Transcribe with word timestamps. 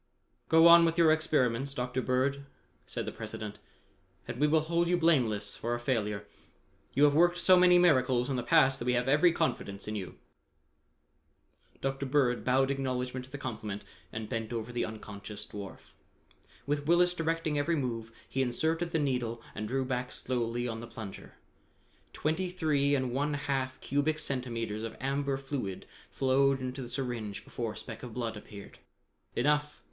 "Go 0.49 0.65
on 0.67 0.83
with 0.83 0.97
your 0.97 1.11
experiments, 1.11 1.75
Dr. 1.75 2.01
Bird," 2.01 2.47
said 2.87 3.05
the 3.05 3.11
President, 3.11 3.59
"and 4.27 4.39
we 4.39 4.47
will 4.47 4.61
hold 4.61 4.87
you 4.87 4.97
blameless 4.97 5.55
for 5.55 5.75
a 5.75 5.79
failure. 5.79 6.25
You 6.95 7.03
have 7.03 7.13
worked 7.13 7.37
so 7.37 7.55
many 7.55 7.77
miracles 7.77 8.27
in 8.27 8.35
the 8.35 8.41
past 8.41 8.79
that 8.79 8.85
we 8.85 8.93
have 8.93 9.07
every 9.07 9.31
confidence 9.31 9.87
in 9.87 9.95
you." 9.95 10.17
Dr. 11.81 12.07
Bird 12.07 12.43
bowed 12.43 12.71
acknowledgment 12.71 13.25
to 13.25 13.31
the 13.31 13.37
compliment 13.37 13.83
and 14.11 14.27
bent 14.27 14.51
over 14.51 14.71
the 14.71 14.85
unconscious 14.85 15.45
dwarf. 15.45 15.93
With 16.65 16.87
Willis 16.87 17.13
directing 17.13 17.59
every 17.59 17.75
move, 17.75 18.11
he 18.27 18.41
inserted 18.41 18.89
the 18.89 18.97
needle 18.97 19.39
and 19.53 19.67
drew 19.67 19.85
back 19.85 20.11
slowly 20.11 20.67
on 20.67 20.79
the 20.79 20.87
plunger. 20.87 21.35
Twenty 22.11 22.49
three 22.49 22.95
and 22.95 23.13
one 23.13 23.35
half 23.35 23.79
cubic 23.81 24.17
centimeters 24.17 24.83
of 24.83 24.97
amber 24.99 25.37
fluid 25.37 25.85
flowed 26.09 26.59
into 26.59 26.81
the 26.81 26.89
syringe 26.89 27.43
before 27.43 27.73
a 27.73 27.77
speck 27.77 28.01
of 28.01 28.15
blood 28.15 28.35
appeared. 28.35 28.79
"Enough!" 29.35 29.79